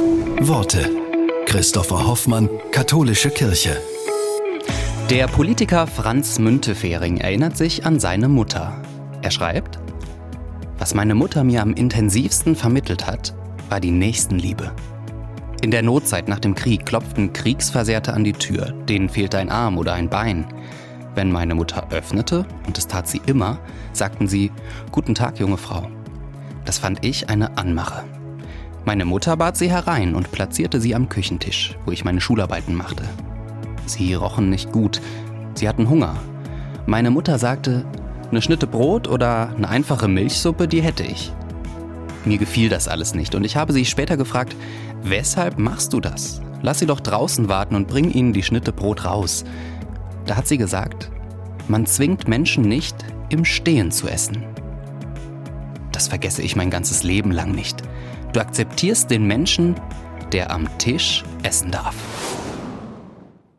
[0.00, 0.88] Worte.
[1.44, 3.76] Christopher Hoffmann, Katholische Kirche.
[5.10, 8.80] Der Politiker Franz Müntefering erinnert sich an seine Mutter.
[9.20, 9.78] Er schreibt,
[10.78, 13.34] was meine Mutter mir am intensivsten vermittelt hat,
[13.68, 14.72] war die Nächstenliebe.
[15.60, 19.76] In der Notzeit nach dem Krieg klopften Kriegsversehrte an die Tür, denen fehlte ein Arm
[19.76, 20.46] oder ein Bein.
[21.14, 23.58] Wenn meine Mutter öffnete, und das tat sie immer,
[23.92, 24.50] sagten sie,
[24.92, 25.90] Guten Tag, junge Frau.
[26.64, 28.04] Das fand ich eine Anmache.
[28.84, 33.04] Meine Mutter bat sie herein und platzierte sie am Küchentisch, wo ich meine Schularbeiten machte.
[33.86, 35.00] Sie rochen nicht gut,
[35.54, 36.16] sie hatten Hunger.
[36.86, 37.84] Meine Mutter sagte,
[38.30, 41.32] eine Schnitte Brot oder eine einfache Milchsuppe, die hätte ich.
[42.24, 44.56] Mir gefiel das alles nicht und ich habe sie später gefragt,
[45.02, 46.40] weshalb machst du das?
[46.62, 49.44] Lass sie doch draußen warten und bring ihnen die Schnitte Brot raus.
[50.26, 51.10] Da hat sie gesagt,
[51.68, 52.96] man zwingt Menschen nicht,
[53.30, 54.44] im Stehen zu essen.
[55.92, 57.82] Das vergesse ich mein ganzes Leben lang nicht.
[58.32, 59.74] Du akzeptierst den Menschen,
[60.32, 61.94] der am Tisch essen darf.